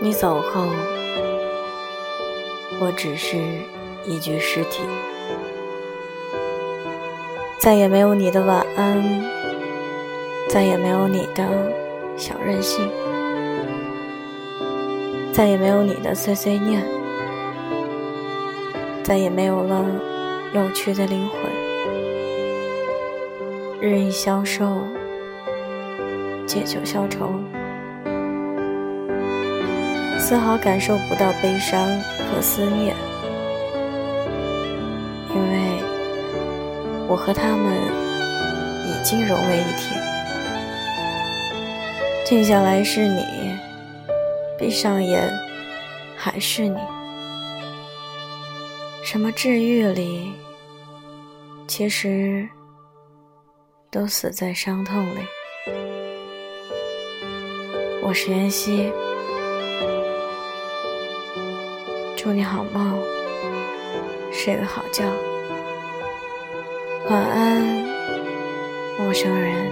[0.00, 0.66] 你走后，
[2.80, 3.38] 我只是
[4.04, 4.82] 一具尸体，
[7.58, 9.24] 再也没有你的晚安，
[10.48, 11.44] 再也没有你的
[12.16, 12.90] 小任性，
[15.32, 16.84] 再也没有你的碎碎念，
[19.04, 19.84] 再也没有了
[20.52, 21.38] 有趣的灵魂。
[23.80, 24.84] 日益消瘦，
[26.46, 27.32] 借酒消愁，
[30.18, 31.80] 丝毫感受不到悲伤
[32.28, 32.94] 和思念，
[35.34, 35.82] 因为
[37.08, 37.74] 我和他们
[38.86, 39.94] 已经融为一体。
[42.24, 43.24] 静下来是你，
[44.58, 45.28] 闭上眼
[46.16, 46.78] 还是你。
[49.04, 50.32] 什么治愈里，
[51.66, 52.48] 其实。
[53.90, 55.18] 都死在伤痛里。
[58.04, 58.92] 我是妍希，
[62.16, 62.98] 祝你好梦，
[64.32, 65.04] 睡个好觉，
[67.08, 67.86] 晚安，
[68.98, 69.71] 陌生人。